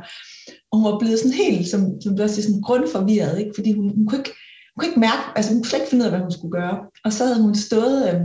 og 0.71 0.79
hun 0.79 0.91
var 0.91 0.99
blevet 0.99 1.19
sådan 1.19 1.37
helt, 1.45 1.67
som, 1.67 2.01
som 2.01 2.15
du 2.15 2.23
også 2.23 2.35
siger, 2.35 2.45
sådan 2.47 2.61
grundforvirret, 2.61 3.39
ikke? 3.39 3.51
fordi 3.55 3.73
hun, 3.73 3.95
hun, 3.95 4.05
kunne 4.07 4.19
ikke, 4.19 4.33
hun 4.71 4.77
kunne 4.79 4.89
ikke 4.89 4.99
mærke, 4.99 5.23
altså 5.35 5.53
hun 5.53 5.63
kunne 5.63 5.79
ikke 5.79 5.89
finde 5.89 6.03
ud 6.03 6.09
af, 6.09 6.11
hvad 6.11 6.25
hun 6.25 6.37
skulle 6.37 6.57
gøre. 6.59 6.77
Og 7.05 7.13
så 7.13 7.25
havde 7.25 7.41
hun 7.41 7.55
stået 7.55 7.97
øh, 8.09 8.21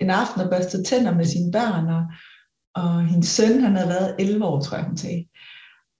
en 0.00 0.10
aften 0.10 0.40
og 0.40 0.50
børstet 0.50 0.86
tænder 0.86 1.14
med 1.16 1.24
sine 1.24 1.52
børn, 1.52 1.86
og, 1.96 2.02
og 2.82 3.06
hendes 3.06 3.28
søn, 3.28 3.60
han 3.60 3.76
havde 3.76 3.88
været 3.88 4.14
11 4.18 4.44
år, 4.44 4.60
tror 4.60 4.76
jeg, 4.76 4.86
hun 4.86 4.96
sagde. 4.96 5.24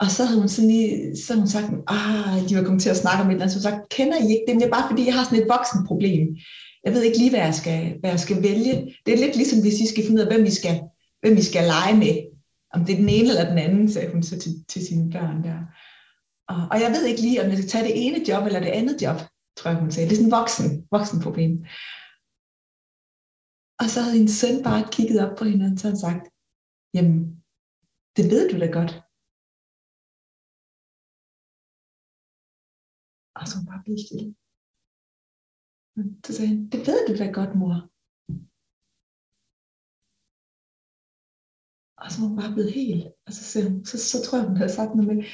Og 0.01 0.11
så 0.11 0.25
havde 0.25 0.41
hun 0.41 0.49
sådan 0.49 0.71
lige, 0.71 1.17
så 1.17 1.33
havde 1.33 1.43
hun 1.43 1.55
sagt, 1.57 1.71
ah, 1.89 2.49
de 2.49 2.57
var 2.57 2.65
kommet 2.65 2.83
til 2.83 2.91
at 2.95 3.03
snakke 3.03 3.23
om 3.23 3.29
et 3.29 3.33
eller 3.33 3.45
andet, 3.45 3.55
så 3.55 3.59
hun 3.59 3.71
sagt, 3.71 3.89
kender 3.97 4.19
I 4.25 4.29
ikke 4.35 4.45
det? 4.47 4.55
Men 4.55 4.61
det 4.61 4.67
er 4.67 4.77
bare 4.79 4.89
fordi, 4.91 5.07
jeg 5.07 5.15
har 5.15 5.25
sådan 5.25 5.43
et 5.43 5.53
voksenproblem. 5.57 6.23
Jeg 6.85 6.93
ved 6.95 7.03
ikke 7.03 7.19
lige, 7.19 7.31
hvad 7.31 7.45
jeg 7.49 7.55
skal, 7.55 7.81
hvad 8.01 8.11
jeg 8.11 8.21
skal 8.21 8.43
vælge. 8.43 8.75
Det 9.07 9.15
er 9.15 9.23
lidt 9.25 9.37
ligesom, 9.37 9.61
hvis 9.61 9.81
I 9.81 9.87
skal 9.87 10.05
finde 10.05 10.19
ud 10.19 10.27
af, 10.27 10.33
hvem 10.33 10.45
I 10.47 10.51
skal, 10.61 10.77
hvem 11.23 11.35
vi 11.41 11.45
skal 11.51 11.65
lege 11.75 11.97
med. 12.05 12.17
Om 12.75 12.81
det 12.85 12.93
er 12.93 13.03
den 13.05 13.15
ene 13.17 13.29
eller 13.33 13.51
den 13.53 13.59
anden, 13.67 13.93
sagde 13.93 14.13
hun 14.13 14.23
så 14.23 14.35
til, 14.43 14.53
til 14.73 14.87
sine 14.87 15.07
børn 15.15 15.39
der. 15.47 15.59
Og, 16.53 16.61
og 16.73 16.77
jeg 16.83 16.91
ved 16.95 17.05
ikke 17.07 17.23
lige, 17.27 17.41
om 17.43 17.49
jeg 17.49 17.59
skal 17.59 17.73
tage 17.73 17.87
det 17.89 17.97
ene 18.05 18.19
job 18.29 18.43
eller 18.47 18.63
det 18.67 18.73
andet 18.79 18.97
job, 19.05 19.19
tror 19.57 19.71
jeg, 19.71 19.81
hun 19.81 19.91
sagde. 19.93 20.07
Det 20.09 20.15
er 20.15 20.21
sådan 20.21 20.33
en 20.33 20.39
voksen, 20.41 20.69
voksen 20.97 21.19
problem. 21.27 21.53
Og 23.81 23.87
så 23.93 23.99
havde 24.01 24.19
hendes 24.19 24.37
søn 24.41 24.57
bare 24.69 24.83
kigget 24.97 25.19
op 25.25 25.35
på 25.39 25.45
hende, 25.51 25.67
og 25.67 25.79
så 25.79 25.87
havde 25.87 26.05
sagt, 26.07 26.25
jamen, 26.97 27.19
det 28.17 28.25
ved 28.33 28.43
du 28.51 28.57
da 28.63 28.69
godt. 28.79 28.93
Og 33.39 33.45
så 33.51 33.57
bare 33.69 33.85
blive 33.85 34.01
stille. 34.07 34.29
Så 36.25 36.31
sagde 36.37 36.51
han, 36.53 36.61
det 36.73 36.81
ved 36.89 37.01
du 37.09 37.13
da 37.21 37.27
godt, 37.39 37.53
mor. 37.61 37.92
Og 42.03 42.09
så 42.11 42.21
var 42.21 42.29
hun 42.29 42.37
bare 42.37 42.55
blevet 42.55 42.73
helt. 42.73 43.05
Og 43.27 43.33
så, 43.33 43.43
sagde 43.45 43.71
hun, 43.71 43.85
så, 43.85 43.97
så 44.11 44.17
tror 44.25 44.39
jeg, 44.39 44.47
hun 44.47 44.57
havde 44.57 44.73
sagt 44.73 44.95
noget 44.95 45.17
med, 45.17 45.25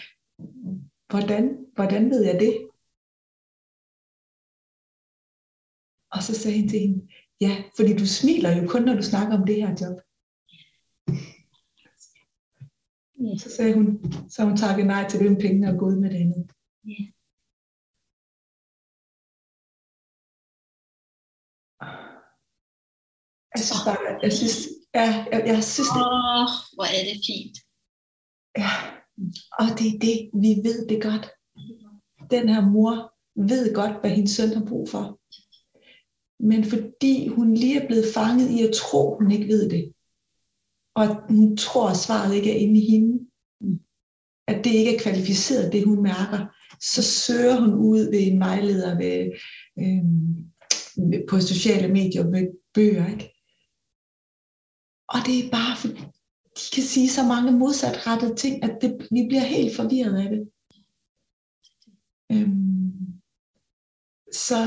hvordan, 1.11 1.45
hvordan 1.75 2.11
ved 2.11 2.23
jeg 2.25 2.41
det? 2.41 2.55
Og 6.15 6.21
så 6.23 6.33
sagde 6.35 6.59
han 6.59 6.69
til 6.69 6.81
hende, 6.81 7.09
ja, 7.41 7.53
fordi 7.77 7.93
du 7.97 8.07
smiler 8.07 8.51
jo 8.57 8.63
kun, 8.69 8.83
når 8.85 8.95
du 8.95 9.03
snakker 9.03 9.39
om 9.39 9.47
det 9.47 9.57
her 9.63 9.73
job. 9.81 9.97
Så 13.43 13.51
sagde 13.57 13.75
hun, 13.75 13.87
så 14.31 14.45
hun 14.45 14.57
takket 14.57 14.87
nej 14.87 15.09
til 15.09 15.21
den 15.21 15.37
penge 15.37 15.69
og 15.71 15.79
gået 15.79 15.99
med 15.99 16.11
det 16.11 16.17
andet. 16.17 16.53
Jeg 23.59 23.67
synes 23.67 23.85
bare, 23.89 24.19
jeg 24.23 24.33
synes, 24.33 24.57
ja, 24.95 25.09
jeg, 25.33 25.41
jeg 25.53 25.65
synes 25.65 25.89
det. 25.97 26.03
Åh, 26.03 26.41
oh, 26.41 26.49
hvor 26.75 26.89
er 26.97 27.03
det 27.09 27.19
fint. 27.29 27.57
Ja, 28.63 28.73
og 29.61 29.67
det 29.79 29.87
er 29.93 29.99
det, 30.07 30.17
vi 30.45 30.51
ved 30.69 30.79
det 30.91 31.03
godt. 31.09 31.27
Den 32.35 32.49
her 32.49 32.63
mor 32.75 32.95
ved 33.51 33.75
godt, 33.75 34.01
hvad 34.01 34.11
hendes 34.11 34.31
søn 34.37 34.57
har 34.59 34.65
brug 34.71 34.89
for. 34.89 35.05
Men 36.51 36.65
fordi 36.65 37.29
hun 37.29 37.55
lige 37.55 37.83
er 37.83 37.87
blevet 37.87 38.07
fanget 38.15 38.51
i 38.51 38.63
at 38.67 38.75
tro, 38.75 39.19
hun 39.19 39.31
ikke 39.31 39.49
ved 39.49 39.71
det, 39.71 39.93
og 40.95 41.05
at 41.05 41.17
hun 41.29 41.57
tror, 41.57 41.89
at 41.89 41.97
svaret 41.97 42.35
ikke 42.35 42.53
er 42.53 42.59
inde 42.59 42.81
i 42.81 42.91
hende, 42.91 43.29
at 44.49 44.65
det 44.65 44.71
ikke 44.71 44.97
er 44.97 45.01
kvalificeret, 45.01 45.73
det 45.73 45.85
hun 45.85 46.03
mærker, 46.03 46.47
så 46.81 47.03
søger 47.03 47.61
hun 47.61 47.75
ud 47.75 48.11
ved 48.11 48.27
en 48.27 48.41
vejleder 48.41 48.99
ved, 48.99 49.19
øh, 49.83 50.05
på 51.29 51.41
sociale 51.41 51.89
medier 51.89 52.31
med 52.31 52.47
bøger. 52.75 53.07
Ikke? 53.11 53.38
Og 55.09 55.19
det 55.27 55.35
er 55.39 55.51
bare, 55.51 55.77
for 55.77 55.89
de 56.59 56.65
kan 56.75 56.83
sige 56.83 57.11
så 57.11 57.23
mange 57.23 57.53
modsatrettede 57.53 58.35
ting, 58.37 58.65
at 58.65 58.79
det, 58.81 59.09
vi 59.11 59.23
bliver 59.29 59.45
helt 59.45 59.77
forvirret 59.77 60.17
af 60.25 60.29
det. 60.31 60.43
Øhm, 62.33 63.23
så 64.33 64.59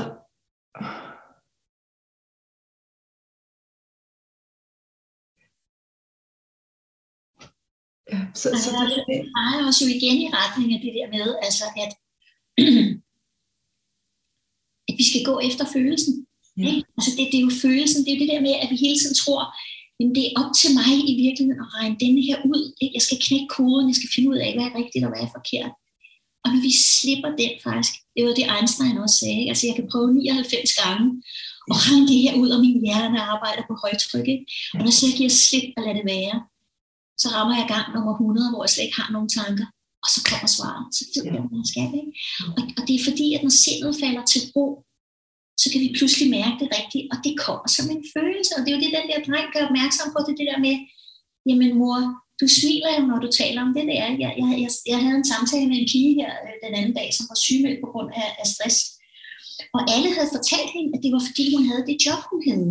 Ja, 8.12 8.20
så, 8.34 8.48
så 8.64 8.70
det, 8.90 9.04
det 9.08 9.20
peger 9.34 9.66
også 9.68 9.80
jo 9.84 9.90
igen 9.96 10.18
i 10.24 10.32
retning 10.38 10.68
af 10.74 10.80
det 10.84 10.92
der 10.98 11.08
med, 11.16 11.28
altså 11.46 11.64
at, 11.84 11.92
at 14.88 14.94
vi 15.00 15.04
skal 15.10 15.22
gå 15.30 15.34
efter 15.48 15.64
følelsen. 15.74 16.14
Ja. 16.56 16.68
Ikke? 16.68 16.88
Altså 16.96 17.10
det, 17.16 17.24
det 17.32 17.38
er 17.38 17.46
jo 17.48 17.52
følelsen, 17.64 18.00
det 18.04 18.12
er 18.12 18.20
det 18.22 18.32
der 18.32 18.40
med, 18.46 18.54
at 18.62 18.68
vi 18.72 18.76
hele 18.86 18.98
tiden 18.98 19.16
tror, 19.22 19.40
men 20.02 20.14
det 20.16 20.24
er 20.26 20.34
op 20.42 20.50
til 20.60 20.70
mig 20.78 20.92
i 21.12 21.14
virkeligheden 21.24 21.64
at 21.64 21.72
regne 21.76 21.96
denne 22.04 22.22
her 22.28 22.38
ud. 22.52 22.62
Ikke? 22.82 22.94
Jeg 22.96 23.04
skal 23.06 23.18
knække 23.26 23.48
koden, 23.56 23.90
jeg 23.90 23.98
skal 23.98 24.12
finde 24.14 24.28
ud 24.32 24.38
af, 24.46 24.50
hvad 24.54 24.66
er 24.68 24.78
rigtigt 24.80 25.04
og 25.04 25.10
hvad 25.12 25.22
er 25.26 25.36
forkert. 25.38 25.72
Og 26.42 26.48
når 26.52 26.60
vi 26.68 26.72
slipper 26.96 27.30
den 27.42 27.52
faktisk, 27.66 27.94
det 28.14 28.20
var 28.26 28.34
det 28.38 28.46
Einstein 28.54 29.02
også 29.04 29.16
sagde, 29.20 29.38
ikke? 29.40 29.52
altså 29.52 29.64
jeg 29.68 29.76
kan 29.78 29.90
prøve 29.92 30.08
99 30.14 30.72
gange 30.82 31.06
og 31.70 31.76
regne 31.84 32.06
det 32.10 32.18
her 32.24 32.34
ud, 32.42 32.50
og 32.54 32.60
min 32.66 32.78
hjerne 32.86 33.18
arbejder 33.34 33.62
på 33.66 33.74
højtryk. 33.84 34.26
Ikke? 34.34 34.44
Og 34.76 34.80
når 34.84 34.92
så 34.94 35.02
jeg 35.08 35.16
giver 35.18 35.32
slip 35.44 35.66
og 35.76 35.80
lader 35.82 35.98
det 36.00 36.06
være, 36.16 36.36
så 37.22 37.26
rammer 37.34 37.54
jeg 37.60 37.66
gang 37.74 37.86
nummer 37.94 38.12
100, 38.14 38.50
hvor 38.50 38.62
jeg 38.64 38.70
slet 38.72 38.86
ikke 38.86 39.00
har 39.02 39.10
nogen 39.14 39.30
tanker. 39.38 39.66
Og 40.04 40.08
så 40.14 40.20
kommer 40.28 40.48
svaret. 40.56 40.84
Så 40.96 41.02
ved 41.14 41.22
jeg, 41.24 41.32
hvad 41.32 41.60
jeg 41.62 41.70
skal. 41.72 41.88
Ikke? 42.00 42.12
Og, 42.56 42.62
og 42.78 42.82
det 42.86 42.94
er 42.96 43.02
fordi, 43.08 43.26
at 43.36 43.42
når 43.46 43.54
sindet 43.64 43.92
falder 44.02 44.24
til 44.32 44.42
ro, 44.54 44.66
så 45.62 45.66
kan 45.72 45.80
vi 45.84 45.96
pludselig 45.98 46.28
mærke 46.38 46.56
det 46.60 46.68
rigtigt, 46.78 47.06
og 47.12 47.16
det 47.26 47.34
kommer 47.44 47.66
som 47.76 47.86
en 47.94 48.02
følelse. 48.14 48.52
Og 48.56 48.60
det 48.62 48.70
er 48.70 48.76
jo 48.76 48.82
det, 48.84 48.96
den 48.98 49.08
der 49.10 49.20
dreng 49.26 49.48
gør 49.54 49.62
opmærksom 49.68 50.08
på, 50.12 50.18
det, 50.26 50.34
det 50.40 50.46
der 50.50 50.60
med, 50.66 50.76
jamen 51.48 51.70
mor, 51.80 51.98
du 52.40 52.46
smiler 52.58 52.90
jo, 52.98 53.02
når 53.10 53.18
du 53.24 53.28
taler 53.40 53.60
om 53.66 53.72
det 53.76 53.84
der. 53.90 53.98
Jeg, 54.02 54.10
jeg, 54.40 54.50
jeg, 54.64 54.70
jeg 54.92 54.98
havde 55.04 55.18
en 55.22 55.30
samtale 55.32 55.66
med 55.70 55.78
en 55.80 55.88
pige 55.92 56.12
her 56.20 56.30
øh, 56.44 56.54
den 56.64 56.72
anden 56.78 56.94
dag, 56.98 57.08
som 57.16 57.24
var 57.30 57.38
sygemeldt 57.46 57.80
på 57.84 57.88
grund 57.92 58.08
af, 58.22 58.28
af 58.42 58.46
stress. 58.54 58.78
Og 59.76 59.82
alle 59.94 60.08
havde 60.16 60.34
fortalt 60.36 60.70
hende, 60.76 60.90
at 60.94 61.00
det 61.04 61.10
var 61.16 61.22
fordi, 61.28 61.44
hun 61.56 61.64
havde 61.70 61.84
det 61.90 61.96
job, 62.06 62.22
hun 62.32 62.42
havde. 62.50 62.70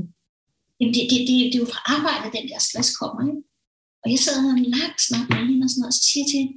Jamen 0.77 0.93
det, 0.95 1.03
det, 1.11 1.19
det, 1.29 1.35
det 1.51 1.57
er 1.57 1.63
jo 1.65 1.71
fra 1.73 1.81
arbejde, 1.95 2.35
den 2.37 2.45
der 2.51 2.59
stress 2.67 2.89
kommer. 3.01 3.21
Ikke? 3.29 3.41
Og 4.03 4.07
jeg 4.13 4.19
sad 4.21 4.35
og 4.37 4.43
havde 4.43 4.59
en 4.63 4.73
lang 4.77 4.95
snak 5.07 5.25
med 5.33 5.43
hende, 5.49 5.63
og, 5.65 5.69
sådan 5.69 5.81
noget, 5.81 5.93
og 5.93 5.97
så 5.97 6.03
siger 6.07 6.23
jeg 6.23 6.29
til 6.29 6.39
hende, 6.41 6.55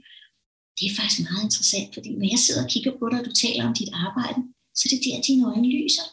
det 0.76 0.84
er 0.86 0.94
faktisk 0.98 1.20
meget 1.28 1.44
interessant, 1.48 1.88
fordi 1.96 2.10
når 2.20 2.28
jeg 2.34 2.40
sidder 2.44 2.62
og 2.64 2.70
kigger 2.72 2.92
på 2.98 3.04
dig, 3.10 3.18
og 3.20 3.26
du 3.28 3.34
taler 3.44 3.62
om 3.68 3.74
dit 3.80 3.92
arbejde, 4.06 4.40
så 4.76 4.82
det 4.88 4.96
er 4.96 5.02
det 5.02 5.12
der, 5.12 5.26
dine 5.28 5.46
øjne 5.50 5.70
lyser. 5.78 6.06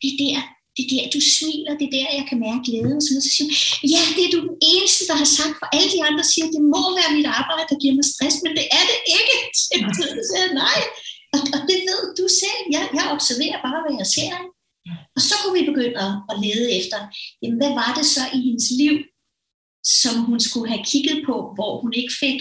Det 0.00 0.08
er 0.12 0.18
der, 0.24 0.38
det 0.74 0.82
er 0.84 0.90
der, 0.92 1.04
du 1.16 1.20
smiler, 1.34 1.72
det 1.78 1.86
er 1.88 1.94
der, 1.98 2.18
jeg 2.18 2.26
kan 2.30 2.38
mærke 2.46 2.62
glæde. 2.66 2.92
Og 2.98 3.02
så, 3.04 3.10
så 3.26 3.30
siger 3.34 3.48
ja, 3.94 4.02
det 4.16 4.22
er 4.24 4.32
du 4.34 4.40
den 4.48 4.56
eneste, 4.72 5.02
der 5.10 5.16
har 5.22 5.30
sagt, 5.38 5.56
for 5.60 5.68
alle 5.76 5.90
de 5.94 6.00
andre 6.08 6.24
siger, 6.32 6.46
det 6.54 6.62
må 6.74 6.82
være 6.98 7.14
mit 7.18 7.28
arbejde, 7.40 7.70
der 7.72 7.78
giver 7.82 7.94
mig 7.98 8.06
stress, 8.12 8.36
men 8.44 8.52
det 8.58 8.66
er 8.78 8.84
det 8.90 8.98
ikke. 9.18 9.36
Så 9.98 10.04
siger 10.28 10.42
jeg, 10.46 10.54
nej. 10.64 10.80
Og, 11.34 11.40
og 11.54 11.60
det 11.68 11.78
ved 11.88 12.02
du 12.18 12.24
selv. 12.42 12.62
Jeg, 12.74 12.82
jeg 12.98 13.04
observerer 13.16 13.58
bare, 13.66 13.80
hvad 13.84 13.94
jeg 14.00 14.08
ser. 14.16 14.34
Og 15.16 15.20
så 15.28 15.34
kunne 15.38 15.56
vi 15.58 15.70
begynde 15.70 15.98
at, 16.06 16.12
at 16.30 16.36
lede 16.44 16.66
efter, 16.78 16.98
jamen, 17.40 17.58
hvad 17.60 17.72
var 17.80 17.90
det 17.98 18.06
så 18.16 18.22
i 18.36 18.38
hendes 18.46 18.68
liv, 18.82 18.94
som 20.02 20.14
hun 20.28 20.40
skulle 20.46 20.68
have 20.72 20.84
kigget 20.90 21.18
på, 21.28 21.34
hvor 21.56 21.72
hun 21.82 21.92
ikke 22.00 22.14
fik 22.24 22.40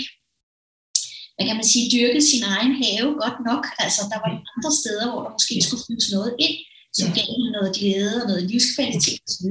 hvad 1.36 1.50
kan 1.50 1.60
man 1.62 1.72
sige, 1.74 1.91
dyrket 1.96 2.24
sin 2.32 2.44
egen 2.56 2.74
have 2.84 3.08
godt 3.24 3.39
nok. 3.50 3.63
Altså, 3.84 4.01
der 4.12 4.18
var 4.24 4.30
andre 4.56 4.72
steder, 4.82 5.06
hvor 5.12 5.22
der 5.25 5.36
måske 5.38 5.56
skulle 5.65 5.84
fyldes 5.88 6.10
noget 6.15 6.32
ind, 6.46 6.58
som 6.98 7.07
gav 7.17 7.27
hende 7.33 7.51
noget 7.57 7.75
glæde 7.77 8.15
og 8.21 8.27
noget 8.31 8.43
livskvalitet 8.51 9.19
osv. 9.27 9.48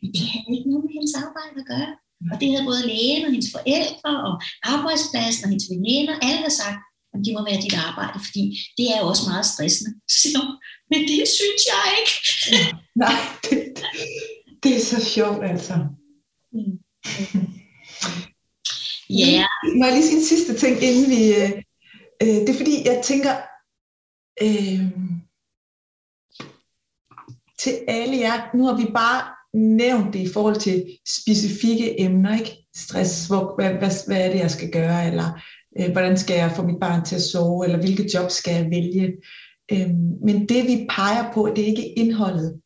Men 0.00 0.08
det 0.14 0.22
havde 0.32 0.56
ikke 0.56 0.70
noget 0.70 0.84
med 0.84 0.92
hendes 0.96 1.14
arbejde 1.24 1.56
at 1.62 1.68
gøre. 1.72 1.92
Og 2.32 2.36
det 2.40 2.48
havde 2.50 2.68
både 2.70 2.86
lægen 2.90 3.24
og 3.26 3.32
hendes 3.34 3.50
forældre 3.56 4.12
og 4.28 4.34
arbejdspladsen 4.74 5.44
og 5.44 5.50
hendes 5.52 5.68
veninder, 5.74 6.14
alle 6.26 6.40
havde 6.44 6.60
sagt, 6.64 6.80
at 7.14 7.20
det 7.24 7.32
må 7.36 7.40
være 7.50 7.64
dit 7.66 7.76
arbejde, 7.88 8.18
fordi 8.26 8.44
det 8.76 8.86
er 8.92 8.98
jo 9.00 9.06
også 9.12 9.24
meget 9.30 9.46
stressende. 9.52 9.92
Så, 10.22 10.42
men 10.90 11.00
det 11.10 11.22
synes 11.38 11.62
jeg 11.72 11.82
ikke. 11.98 12.14
Nej, 13.04 13.18
det, 13.44 13.58
det 14.62 14.70
er 14.76 14.84
så 14.92 14.98
sjovt 15.14 15.42
altså. 15.52 15.74
Mm. 16.54 16.74
Ja. 19.10 19.26
Yeah. 19.32 19.76
Må 19.78 19.84
jeg 19.84 19.94
lige 19.94 20.06
sige 20.06 20.18
en 20.18 20.24
sidste 20.24 20.52
ting, 20.62 20.82
inden 20.82 21.10
vi... 21.10 21.20
Øh, 21.34 21.50
øh, 22.22 22.36
det 22.44 22.48
er 22.48 22.58
fordi, 22.62 22.76
jeg 22.84 23.02
tænker... 23.04 23.34
Øh, 24.42 24.80
til 27.58 27.78
alle 27.88 28.16
jer, 28.16 28.56
nu 28.56 28.64
har 28.64 28.76
vi 28.76 28.92
bare 28.92 29.36
nævnt 29.54 30.14
det 30.14 30.18
i 30.18 30.32
forhold 30.32 30.56
til 30.56 30.98
specifikke 31.08 32.00
emner, 32.00 32.38
ikke? 32.38 32.66
Stress, 32.76 33.26
hvor, 33.26 33.54
hvad, 33.54 33.70
hvad, 33.74 34.06
hvad 34.06 34.26
er 34.26 34.32
det, 34.32 34.38
jeg 34.38 34.50
skal 34.50 34.70
gøre, 34.70 35.06
eller 35.06 35.40
øh, 35.78 35.92
hvordan 35.92 36.16
skal 36.18 36.36
jeg 36.36 36.52
få 36.56 36.62
mit 36.62 36.80
barn 36.80 37.04
til 37.04 37.16
at 37.16 37.22
sove, 37.22 37.64
eller 37.64 37.78
hvilke 37.78 38.10
job 38.14 38.30
skal 38.30 38.54
jeg 38.54 38.70
vælge. 38.70 39.16
Øh, 39.72 39.90
men 40.26 40.48
det 40.48 40.64
vi 40.64 40.86
peger 40.90 41.32
på, 41.32 41.52
det 41.56 41.62
er 41.62 41.66
ikke 41.66 41.92
indholdet, 41.92 42.60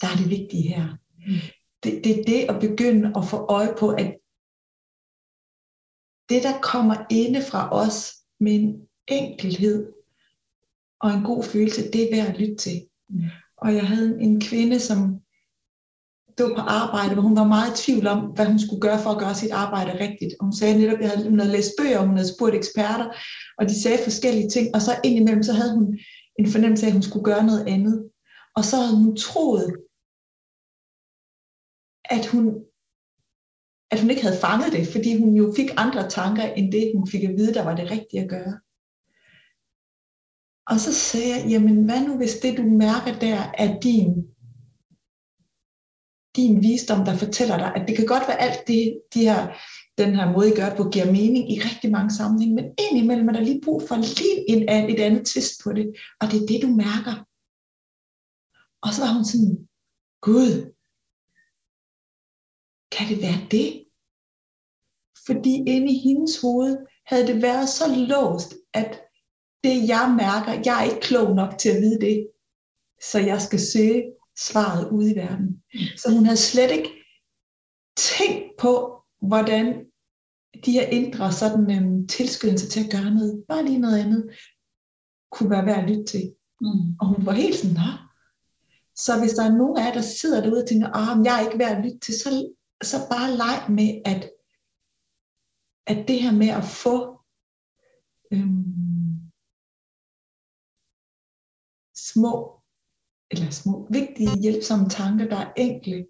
der 0.00 0.06
er 0.08 0.16
det 0.16 0.30
vigtige 0.30 0.68
her. 0.74 0.86
Mm. 1.26 1.34
Det, 1.82 2.04
det 2.04 2.18
er 2.18 2.24
det 2.24 2.40
at 2.50 2.60
begynde 2.60 3.12
at 3.16 3.24
få 3.24 3.36
øje 3.36 3.74
på, 3.78 3.88
at 3.90 4.16
det, 6.28 6.42
der 6.42 6.60
kommer 6.62 7.06
inde 7.10 7.42
fra 7.42 7.72
os 7.72 8.14
med 8.40 8.52
en 8.52 8.88
enkelhed 9.08 9.92
og 11.00 11.10
en 11.10 11.24
god 11.24 11.44
følelse, 11.44 11.90
det 11.90 12.02
er 12.02 12.16
værd 12.16 12.34
at 12.34 12.40
lytte 12.40 12.56
til. 12.56 12.88
Mm. 13.08 13.22
Og 13.62 13.74
jeg 13.74 13.86
havde 13.88 14.20
en 14.20 14.40
kvinde, 14.40 14.80
som 14.80 15.20
det 16.38 16.46
var 16.46 16.54
på 16.54 16.60
arbejde, 16.60 17.14
hvor 17.14 17.22
hun 17.22 17.36
var 17.36 17.46
meget 17.46 17.70
i 17.72 17.82
tvivl 17.82 18.06
om, 18.06 18.20
hvad 18.34 18.46
hun 18.46 18.58
skulle 18.58 18.80
gøre 18.80 18.98
for 19.02 19.10
at 19.10 19.18
gøre 19.18 19.34
sit 19.34 19.50
arbejde 19.50 20.00
rigtigt. 20.04 20.32
Og 20.38 20.44
hun 20.46 20.52
sagde 20.52 20.78
netop, 20.78 21.00
at 21.00 21.22
hun 21.30 21.40
havde 21.40 21.52
læst 21.52 21.72
bøger, 21.78 21.98
og 21.98 22.06
hun 22.06 22.16
havde 22.16 22.34
spurgt 22.34 22.54
eksperter, 22.54 23.06
og 23.58 23.68
de 23.68 23.82
sagde 23.82 24.04
forskellige 24.04 24.50
ting, 24.50 24.74
og 24.74 24.80
så 24.82 24.92
indimellem 25.04 25.42
så 25.42 25.52
havde 25.52 25.74
hun 25.74 25.98
en 26.38 26.50
fornemmelse 26.52 26.84
af, 26.86 26.88
at 26.90 26.92
hun 26.92 27.02
skulle 27.02 27.24
gøre 27.24 27.46
noget 27.46 27.64
andet. 27.74 28.10
Og 28.56 28.64
så 28.64 28.76
havde 28.76 28.96
hun 29.04 29.16
troet, 29.16 29.66
at 32.16 32.26
hun, 32.32 32.44
at 33.90 34.00
hun 34.00 34.10
ikke 34.10 34.22
havde 34.26 34.42
fanget 34.46 34.72
det, 34.76 34.84
fordi 34.94 35.10
hun 35.22 35.30
jo 35.40 35.52
fik 35.56 35.70
andre 35.76 36.08
tanker, 36.08 36.44
end 36.58 36.72
det 36.72 36.92
hun 36.96 37.06
fik 37.12 37.24
at 37.24 37.36
vide, 37.38 37.54
der 37.54 37.64
var 37.64 37.74
det 37.76 37.90
rigtige 37.90 38.22
at 38.22 38.30
gøre. 38.36 38.54
Og 40.68 40.80
så 40.80 40.94
sagde 40.94 41.28
jeg, 41.28 41.46
jamen 41.50 41.84
hvad 41.84 42.00
nu 42.06 42.16
hvis 42.16 42.34
det 42.42 42.58
du 42.58 42.62
mærker 42.62 43.18
der 43.18 43.52
er 43.58 43.80
din 43.80 44.28
din 46.36 46.62
visdom, 46.62 47.04
der 47.04 47.16
fortæller 47.16 47.56
dig, 47.56 47.72
at 47.76 47.88
det 47.88 47.96
kan 47.96 48.06
godt 48.06 48.28
være 48.28 48.40
alt 48.40 48.66
det, 48.66 49.00
de 49.14 49.20
her, 49.20 49.40
den 49.98 50.14
her 50.14 50.32
måde, 50.32 50.48
I 50.52 50.56
gør 50.56 50.76
på, 50.76 50.90
giver 50.90 51.12
mening 51.18 51.52
i 51.52 51.60
rigtig 51.68 51.90
mange 51.90 52.10
sammenhænge, 52.10 52.54
men 52.54 52.66
indimellem 52.84 53.28
er 53.28 53.32
der 53.32 53.40
lige 53.40 53.60
brug 53.64 53.82
for 53.88 53.96
lige 53.96 54.50
en, 54.50 54.62
et 54.92 55.00
andet 55.00 55.26
twist 55.26 55.54
på 55.64 55.72
det, 55.72 55.86
og 56.20 56.26
det 56.30 56.36
er 56.42 56.46
det, 56.46 56.62
du 56.62 56.70
mærker. 56.84 57.14
Og 58.84 58.90
så 58.94 59.00
var 59.04 59.12
hun 59.16 59.24
sådan, 59.24 59.68
Gud, 60.26 60.52
kan 62.94 63.08
det 63.10 63.18
være 63.26 63.40
det? 63.50 63.68
Fordi 65.26 65.54
inde 65.74 65.92
i 65.92 65.98
hendes 66.06 66.40
hoved 66.40 66.76
havde 67.06 67.26
det 67.26 67.42
været 67.42 67.68
så 67.68 67.84
låst, 68.12 68.54
at 68.74 69.07
det 69.64 69.88
jeg 69.88 70.14
mærker, 70.18 70.62
jeg 70.64 70.80
er 70.80 70.84
ikke 70.90 71.00
klog 71.00 71.34
nok 71.34 71.58
til 71.58 71.68
at 71.68 71.80
vide 71.80 72.00
det, 72.00 72.28
så 73.02 73.18
jeg 73.18 73.42
skal 73.42 73.60
søge 73.60 74.12
svaret 74.38 74.90
ude 74.90 75.12
i 75.12 75.16
verden. 75.16 75.62
Så 75.96 76.10
hun 76.10 76.24
havde 76.24 76.36
slet 76.36 76.70
ikke 76.70 76.90
tænkt 77.96 78.56
på, 78.58 79.02
hvordan 79.22 79.84
de 80.64 80.72
her 80.72 80.86
indre 80.86 81.32
sådan 81.32 81.70
øhm, 81.70 82.06
tilskyndelse 82.06 82.68
til 82.68 82.84
at 82.84 82.90
gøre 82.90 83.14
noget, 83.14 83.44
bare 83.48 83.64
lige 83.64 83.78
noget 83.78 83.98
andet, 83.98 84.30
kunne 85.32 85.50
være 85.50 85.66
værd 85.66 85.82
at 85.82 85.90
lytte 85.90 86.04
til. 86.04 86.34
Mm. 86.60 86.96
Og 87.00 87.06
hun 87.06 87.26
var 87.26 87.32
helt 87.32 87.56
sådan, 87.56 87.76
Nå. 87.76 87.90
Så 88.96 89.18
hvis 89.20 89.32
der 89.32 89.44
er 89.44 89.56
nogen 89.56 89.78
af 89.78 89.84
jer, 89.86 89.92
der 89.92 90.00
sidder 90.00 90.42
derude 90.42 90.62
og 90.62 90.68
tænker, 90.68 90.88
ah, 90.88 91.24
jeg 91.24 91.36
er 91.36 91.46
ikke 91.46 91.58
værd 91.58 91.76
at 91.76 91.84
lytte 91.84 91.98
til, 91.98 92.14
så, 92.14 92.52
så 92.82 92.96
bare 93.10 93.36
leg 93.36 93.66
med, 93.68 94.02
at, 94.04 94.30
at 95.86 96.08
det 96.08 96.22
her 96.22 96.32
med 96.32 96.48
at 96.48 96.64
få 96.64 97.20
øhm, 98.32 98.87
små 102.12 102.60
eller 103.30 103.50
små, 103.50 103.86
vigtige, 103.90 104.40
hjælpsomme 104.42 104.88
tanker, 104.88 105.28
der 105.28 105.36
er 105.36 105.52
enkle 105.56 106.06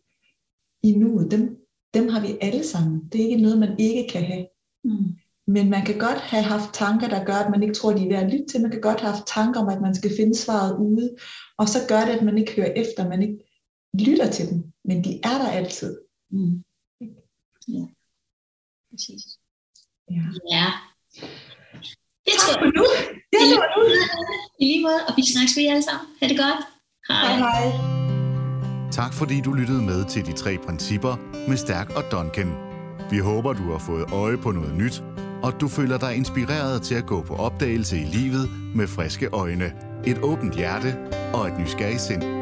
i 0.82 0.92
nuet, 0.92 1.30
dem, 1.30 1.66
dem 1.94 2.08
har 2.08 2.20
vi 2.20 2.38
alle 2.40 2.64
sammen. 2.64 3.08
Det 3.12 3.20
er 3.20 3.28
ikke 3.28 3.42
noget, 3.42 3.58
man 3.58 3.78
ikke 3.78 4.08
kan 4.12 4.24
have. 4.24 4.46
Mm. 4.84 5.16
Men 5.46 5.70
man 5.70 5.84
kan 5.84 5.98
godt 5.98 6.18
have 6.18 6.42
haft 6.42 6.74
tanker, 6.74 7.08
der 7.08 7.24
gør, 7.24 7.34
at 7.34 7.50
man 7.50 7.62
ikke 7.62 7.74
tror, 7.74 7.92
de 7.92 8.04
er 8.04 8.08
værd 8.08 8.24
at 8.24 8.32
lytte 8.32 8.46
til. 8.46 8.60
Man 8.62 8.70
kan 8.70 8.80
godt 8.80 9.00
have 9.00 9.12
haft 9.12 9.26
tanker 9.26 9.60
om, 9.60 9.68
at 9.68 9.80
man 9.80 9.94
skal 9.94 10.10
finde 10.16 10.38
svaret 10.38 10.76
ude. 10.78 11.16
Og 11.58 11.68
så 11.68 11.78
gør 11.88 12.00
det, 12.00 12.12
at 12.18 12.24
man 12.24 12.38
ikke 12.38 12.56
hører 12.56 12.72
efter, 12.72 13.08
man 13.08 13.22
ikke 13.22 13.38
lytter 13.94 14.30
til 14.30 14.50
dem. 14.50 14.72
Men 14.84 15.04
de 15.04 15.20
er 15.24 15.38
der 15.42 15.48
altid. 15.48 16.00
Mm. 16.30 16.64
Ja, 17.68 17.86
præcis. 18.90 19.22
Ja. 20.10 20.22
ja. 20.50 20.66
Det 22.24 22.34
tror 22.38 22.64
jeg. 22.64 22.72
nu. 22.76 22.84
Lige 24.78 24.86
måde, 24.86 25.00
og 25.08 25.14
vi 25.16 25.22
snakkes 25.32 25.56
ved 25.56 25.66
alle 25.72 25.82
sammen. 25.82 26.06
Ha' 26.20 26.28
det 26.28 26.38
godt. 26.44 26.60
Hej 27.08 27.36
hej. 27.44 27.64
Tak 28.92 29.12
fordi 29.14 29.40
du 29.40 29.52
lyttede 29.52 29.82
med 29.82 30.04
til 30.04 30.26
de 30.26 30.32
tre 30.32 30.58
principper 30.66 31.14
med 31.48 31.56
Stærk 31.56 31.90
og 31.96 32.02
Duncan. 32.12 32.50
Vi 33.10 33.18
håber, 33.18 33.52
du 33.52 33.72
har 33.72 33.78
fået 33.78 34.12
øje 34.12 34.36
på 34.36 34.50
noget 34.50 34.74
nyt, 34.74 35.02
og 35.42 35.60
du 35.60 35.68
føler 35.68 35.98
dig 35.98 36.16
inspireret 36.16 36.82
til 36.82 36.94
at 36.94 37.06
gå 37.06 37.22
på 37.22 37.34
opdagelse 37.36 37.96
i 37.98 38.04
livet 38.04 38.50
med 38.74 38.86
friske 38.86 39.28
øjne, 39.32 39.72
et 40.06 40.18
åbent 40.22 40.54
hjerte 40.56 40.96
og 41.34 41.48
et 41.48 41.58
nysgerrigt 41.58 42.00
sind. 42.00 42.37